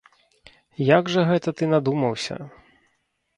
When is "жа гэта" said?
1.15-1.53